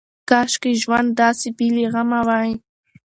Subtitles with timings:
[0.29, 2.51] کاشکې ژوند داسې بې له غمه وای.